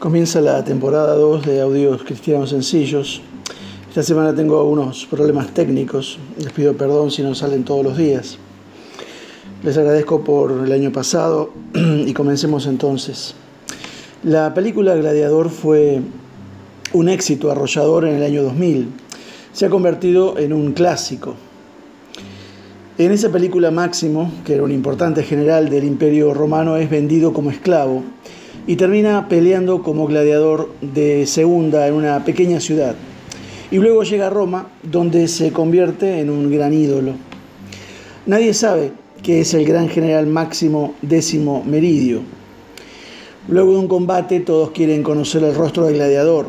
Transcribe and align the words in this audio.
Comienza 0.00 0.40
la 0.40 0.64
temporada 0.64 1.14
2 1.14 1.44
de 1.44 1.60
Audios 1.60 2.02
Cristianos 2.04 2.48
Sencillos. 2.48 3.20
Esta 3.86 4.02
semana 4.02 4.34
tengo 4.34 4.58
algunos 4.58 5.04
problemas 5.04 5.52
técnicos. 5.52 6.18
Les 6.38 6.50
pido 6.54 6.74
perdón 6.74 7.10
si 7.10 7.22
no 7.22 7.34
salen 7.34 7.64
todos 7.64 7.84
los 7.84 7.98
días. 7.98 8.38
Les 9.62 9.76
agradezco 9.76 10.24
por 10.24 10.52
el 10.52 10.72
año 10.72 10.90
pasado 10.90 11.50
y 11.74 12.14
comencemos 12.14 12.64
entonces. 12.64 13.34
La 14.22 14.54
película 14.54 14.94
Gladiador 14.94 15.50
fue 15.50 16.00
un 16.94 17.10
éxito 17.10 17.50
arrollador 17.50 18.06
en 18.06 18.16
el 18.16 18.22
año 18.22 18.42
2000. 18.42 18.88
Se 19.52 19.66
ha 19.66 19.68
convertido 19.68 20.38
en 20.38 20.54
un 20.54 20.72
clásico. 20.72 21.34
En 22.96 23.12
esa 23.12 23.28
película 23.28 23.70
Máximo, 23.70 24.32
que 24.46 24.54
era 24.54 24.62
un 24.62 24.72
importante 24.72 25.24
general 25.24 25.68
del 25.68 25.84
imperio 25.84 26.32
romano, 26.32 26.78
es 26.78 26.88
vendido 26.88 27.34
como 27.34 27.50
esclavo 27.50 28.02
y 28.66 28.76
termina 28.76 29.28
peleando 29.28 29.82
como 29.82 30.06
gladiador 30.06 30.70
de 30.80 31.26
segunda 31.26 31.86
en 31.88 31.94
una 31.94 32.24
pequeña 32.24 32.60
ciudad. 32.60 32.94
Y 33.70 33.78
luego 33.78 34.02
llega 34.02 34.26
a 34.26 34.30
Roma, 34.30 34.68
donde 34.82 35.28
se 35.28 35.52
convierte 35.52 36.20
en 36.20 36.30
un 36.30 36.50
gran 36.50 36.72
ídolo. 36.72 37.12
Nadie 38.26 38.52
sabe 38.52 38.92
que 39.22 39.40
es 39.40 39.54
el 39.54 39.64
gran 39.64 39.88
general 39.88 40.26
Máximo 40.26 40.94
Décimo 41.02 41.62
Meridio. 41.64 42.20
Luego 43.48 43.72
de 43.72 43.78
un 43.78 43.88
combate 43.88 44.40
todos 44.40 44.70
quieren 44.70 45.02
conocer 45.02 45.42
el 45.44 45.54
rostro 45.54 45.86
del 45.86 45.94
gladiador. 45.94 46.48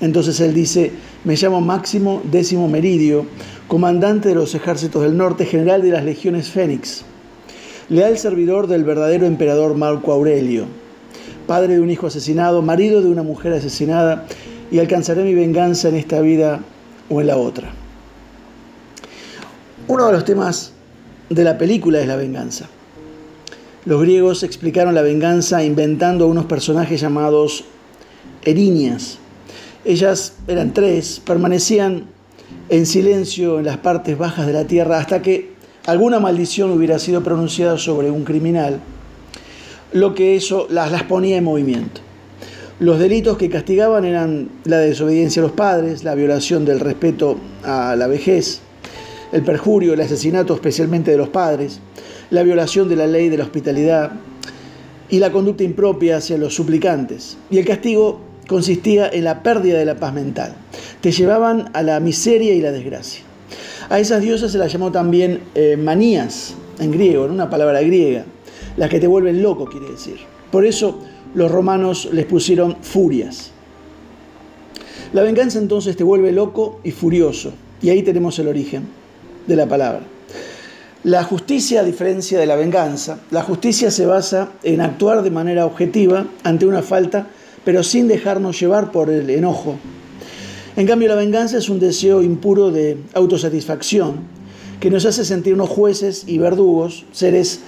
Entonces 0.00 0.40
él 0.40 0.54
dice, 0.54 0.92
me 1.24 1.36
llamo 1.36 1.60
Máximo 1.60 2.22
Décimo 2.30 2.68
Meridio, 2.68 3.26
comandante 3.66 4.28
de 4.28 4.34
los 4.36 4.54
ejércitos 4.54 5.02
del 5.02 5.16
norte, 5.16 5.44
general 5.44 5.82
de 5.82 5.90
las 5.90 6.04
legiones 6.04 6.50
Fénix, 6.50 7.04
leal 7.88 8.16
servidor 8.16 8.68
del 8.68 8.84
verdadero 8.84 9.26
emperador 9.26 9.74
Marco 9.74 10.12
Aurelio 10.12 10.66
padre 11.48 11.74
de 11.74 11.80
un 11.80 11.90
hijo 11.90 12.06
asesinado, 12.06 12.60
marido 12.62 13.00
de 13.00 13.08
una 13.08 13.24
mujer 13.24 13.54
asesinada, 13.54 14.26
y 14.70 14.78
alcanzaré 14.78 15.24
mi 15.24 15.34
venganza 15.34 15.88
en 15.88 15.96
esta 15.96 16.20
vida 16.20 16.60
o 17.08 17.20
en 17.22 17.26
la 17.26 17.38
otra. 17.38 17.70
Uno 19.88 20.06
de 20.06 20.12
los 20.12 20.26
temas 20.26 20.72
de 21.30 21.42
la 21.44 21.56
película 21.56 22.00
es 22.00 22.06
la 22.06 22.16
venganza. 22.16 22.68
Los 23.86 24.02
griegos 24.02 24.42
explicaron 24.42 24.94
la 24.94 25.00
venganza 25.00 25.64
inventando 25.64 26.26
unos 26.26 26.44
personajes 26.44 27.00
llamados 27.00 27.64
erinias. 28.44 29.16
Ellas 29.86 30.34
eran 30.46 30.74
tres, 30.74 31.22
permanecían 31.24 32.04
en 32.68 32.84
silencio 32.84 33.58
en 33.58 33.64
las 33.64 33.78
partes 33.78 34.18
bajas 34.18 34.46
de 34.46 34.52
la 34.52 34.66
tierra 34.66 34.98
hasta 34.98 35.22
que 35.22 35.54
alguna 35.86 36.20
maldición 36.20 36.70
hubiera 36.72 36.98
sido 36.98 37.22
pronunciada 37.22 37.78
sobre 37.78 38.10
un 38.10 38.24
criminal 38.24 38.80
lo 39.92 40.14
que 40.14 40.36
eso 40.36 40.66
las, 40.70 40.92
las 40.92 41.04
ponía 41.04 41.36
en 41.36 41.44
movimiento. 41.44 42.00
Los 42.80 43.00
delitos 43.00 43.38
que 43.38 43.50
castigaban 43.50 44.04
eran 44.04 44.50
la 44.64 44.78
desobediencia 44.78 45.42
a 45.42 45.46
los 45.46 45.52
padres, 45.52 46.04
la 46.04 46.14
violación 46.14 46.64
del 46.64 46.78
respeto 46.78 47.36
a 47.64 47.96
la 47.96 48.06
vejez, 48.06 48.60
el 49.32 49.42
perjurio, 49.42 49.94
el 49.94 50.00
asesinato 50.00 50.54
especialmente 50.54 51.10
de 51.10 51.16
los 51.16 51.28
padres, 51.28 51.80
la 52.30 52.42
violación 52.44 52.88
de 52.88 52.96
la 52.96 53.06
ley 53.06 53.30
de 53.30 53.38
la 53.38 53.44
hospitalidad 53.44 54.12
y 55.08 55.18
la 55.18 55.32
conducta 55.32 55.64
impropia 55.64 56.18
hacia 56.18 56.38
los 56.38 56.54
suplicantes. 56.54 57.36
Y 57.50 57.58
el 57.58 57.64
castigo 57.64 58.20
consistía 58.46 59.08
en 59.08 59.24
la 59.24 59.42
pérdida 59.42 59.78
de 59.78 59.84
la 59.84 59.96
paz 59.96 60.14
mental. 60.14 60.54
Te 61.00 61.10
llevaban 61.10 61.70
a 61.72 61.82
la 61.82 61.98
miseria 61.98 62.54
y 62.54 62.60
la 62.60 62.70
desgracia. 62.70 63.24
A 63.88 63.98
esas 63.98 64.22
diosas 64.22 64.52
se 64.52 64.58
las 64.58 64.72
llamó 64.72 64.92
también 64.92 65.40
eh, 65.54 65.76
manías, 65.76 66.54
en 66.78 66.92
griego, 66.92 67.24
en 67.24 67.32
una 67.32 67.50
palabra 67.50 67.80
griega 67.80 68.24
las 68.78 68.88
que 68.88 69.00
te 69.00 69.06
vuelven 69.06 69.42
loco, 69.42 69.66
quiere 69.66 69.90
decir. 69.90 70.16
Por 70.50 70.64
eso 70.64 71.00
los 71.34 71.50
romanos 71.50 72.08
les 72.12 72.24
pusieron 72.24 72.76
furias. 72.80 73.50
La 75.12 75.22
venganza 75.22 75.58
entonces 75.58 75.96
te 75.96 76.04
vuelve 76.04 76.32
loco 76.32 76.80
y 76.84 76.92
furioso, 76.92 77.52
y 77.82 77.90
ahí 77.90 78.02
tenemos 78.02 78.38
el 78.38 78.48
origen 78.48 78.84
de 79.46 79.56
la 79.56 79.66
palabra. 79.66 80.02
La 81.04 81.24
justicia, 81.24 81.80
a 81.80 81.84
diferencia 81.84 82.38
de 82.38 82.46
la 82.46 82.56
venganza, 82.56 83.20
la 83.30 83.42
justicia 83.42 83.90
se 83.90 84.06
basa 84.06 84.50
en 84.62 84.80
actuar 84.80 85.22
de 85.22 85.30
manera 85.30 85.66
objetiva 85.66 86.26
ante 86.44 86.66
una 86.66 86.82
falta, 86.82 87.28
pero 87.64 87.82
sin 87.82 88.08
dejarnos 88.08 88.60
llevar 88.60 88.92
por 88.92 89.10
el 89.10 89.28
enojo. 89.30 89.76
En 90.76 90.86
cambio, 90.86 91.08
la 91.08 91.14
venganza 91.16 91.58
es 91.58 91.68
un 91.68 91.80
deseo 91.80 92.22
impuro 92.22 92.70
de 92.70 92.98
autosatisfacción 93.14 94.38
que 94.80 94.90
nos 94.90 95.04
hace 95.06 95.24
sentirnos 95.24 95.68
jueces 95.68 96.24
y 96.26 96.38
verdugos, 96.38 97.04
seres 97.10 97.60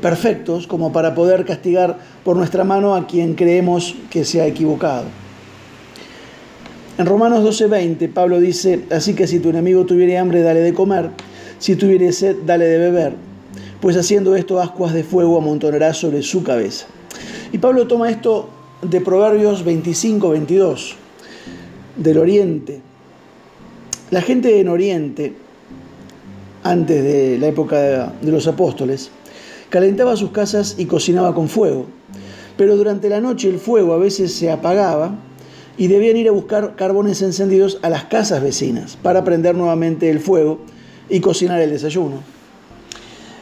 perfectos 0.00 0.66
como 0.66 0.92
para 0.92 1.14
poder 1.14 1.44
castigar 1.44 1.98
por 2.24 2.36
nuestra 2.36 2.64
mano 2.64 2.94
a 2.94 3.06
quien 3.06 3.34
creemos 3.34 3.94
que 4.10 4.24
se 4.24 4.40
ha 4.40 4.46
equivocado. 4.46 5.04
En 6.98 7.06
Romanos 7.06 7.44
12:20 7.44 8.12
Pablo 8.12 8.40
dice, 8.40 8.84
así 8.90 9.14
que 9.14 9.26
si 9.26 9.38
tu 9.38 9.50
enemigo 9.50 9.84
tuviere 9.84 10.18
hambre, 10.18 10.40
dale 10.40 10.60
de 10.60 10.72
comer, 10.72 11.10
si 11.58 11.76
tuviere 11.76 12.12
sed, 12.12 12.36
dale 12.44 12.64
de 12.66 12.78
beber, 12.78 13.14
pues 13.80 13.96
haciendo 13.96 14.34
esto 14.34 14.60
ascuas 14.60 14.92
de 14.92 15.04
fuego 15.04 15.38
amontonará 15.38 15.94
sobre 15.94 16.22
su 16.22 16.42
cabeza. 16.42 16.86
Y 17.52 17.58
Pablo 17.58 17.86
toma 17.86 18.10
esto 18.10 18.48
de 18.82 19.00
Proverbios 19.00 19.64
25-22, 19.64 20.94
del 21.96 22.18
Oriente. 22.18 22.80
La 24.10 24.20
gente 24.20 24.60
en 24.60 24.68
Oriente, 24.68 25.34
antes 26.62 27.02
de 27.02 27.38
la 27.38 27.48
época 27.48 28.12
de 28.20 28.32
los 28.32 28.46
apóstoles, 28.46 29.10
calentaba 29.70 30.16
sus 30.16 30.30
casas 30.30 30.76
y 30.78 30.86
cocinaba 30.86 31.34
con 31.34 31.48
fuego. 31.48 31.86
Pero 32.56 32.76
durante 32.76 33.08
la 33.08 33.20
noche 33.20 33.48
el 33.48 33.58
fuego 33.58 33.92
a 33.92 33.98
veces 33.98 34.32
se 34.34 34.50
apagaba 34.50 35.14
y 35.76 35.88
debían 35.88 36.16
ir 36.16 36.28
a 36.28 36.32
buscar 36.32 36.74
carbones 36.76 37.20
encendidos 37.22 37.78
a 37.82 37.90
las 37.90 38.04
casas 38.04 38.42
vecinas 38.42 38.96
para 38.96 39.24
prender 39.24 39.54
nuevamente 39.54 40.10
el 40.10 40.20
fuego 40.20 40.60
y 41.08 41.20
cocinar 41.20 41.60
el 41.60 41.70
desayuno. 41.70 42.20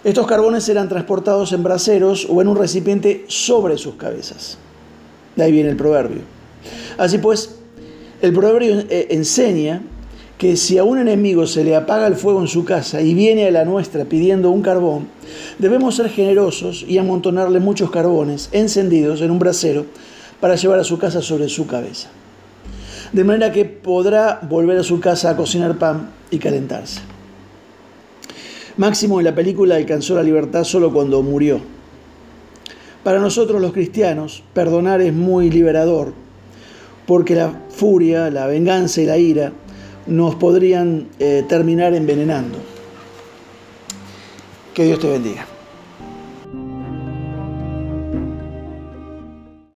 Estos 0.03 0.27
carbones 0.27 0.69
eran 0.69 0.89
transportados 0.89 1.53
en 1.53 1.63
braseros 1.63 2.27
o 2.29 2.43
en 2.43 2.49
un 2.49 2.57
recipiente 2.57 3.25
sobre 3.29 3.79
sus 3.79 3.95
cabezas. 3.95 4.59
De 5.37 5.45
ahí 5.45 5.53
viene 5.53 5.71
el 5.71 5.77
proverbio. 5.77 6.23
Así 6.99 7.19
pues, 7.19 7.57
el 8.21 8.33
proverbio 8.33 8.81
eh, 8.91 9.09
enseña 9.11 9.83
que 10.39 10.57
si 10.57 10.79
a 10.79 10.85
un 10.85 10.99
enemigo 10.99 11.47
se 11.47 11.63
le 11.63 11.77
apaga 11.77 12.07
el 12.07 12.17
fuego 12.17 12.41
en 12.41 12.49
su 12.49 12.65
casa 12.65 13.01
y 13.01 13.15
viene 13.15 13.47
a 13.47 13.51
la 13.51 13.65
nuestra 13.65 14.05
pidiendo 14.05 14.51
un 14.51 14.63
carbón, 14.63 15.07
debemos 15.59 15.97
ser 15.97 16.09
generosos 16.09 16.85
y 16.89 16.99
amontonarle 16.99 17.61
muchos 17.61 17.91
carbones 17.91 18.49
encendidos 18.53 19.21
en 19.21 19.31
un 19.31 19.39
brasero 19.39 19.87
para 20.41 20.57
llevar 20.57 20.81
a 20.81 20.85
su 20.85 20.99
casa 20.99 21.23
sobre 21.23 21.49
su 21.49 21.67
cabeza. 21.67 22.11
De 23.13 23.23
manera 23.23 23.53
que 23.53 23.65
podrá 23.65 24.41
volver 24.43 24.79
a 24.79 24.83
su 24.83 24.99
casa 24.99 25.31
a 25.31 25.37
cocinar 25.37 25.79
pan 25.79 26.11
y 26.31 26.39
calentarse. 26.39 27.01
Máximo 28.77 29.21
en 29.21 29.25
la 29.25 29.35
película 29.37 29.77
alcanzó 29.77 30.17
la 30.17 30.25
libertad 30.25 30.65
solo 30.65 30.93
cuando 30.93 31.23
murió. 31.23 31.61
Para 33.05 33.21
nosotros 33.21 33.61
los 33.61 33.73
cristianos, 33.73 34.43
perdonar 34.53 35.01
es 35.01 35.13
muy 35.13 35.49
liberador, 35.49 36.13
porque 37.07 37.37
la 37.37 37.53
furia, 37.69 38.31
la 38.31 38.47
venganza 38.47 39.01
y 39.01 39.07
la 39.07 39.17
ira 39.17 39.53
nos 40.07 40.35
podrían 40.35 41.09
eh, 41.19 41.45
terminar 41.49 41.95
envenenando. 41.95 42.59
Que 44.75 44.85
Dios 44.85 44.99
te 44.99 45.09
bendiga. 45.09 45.47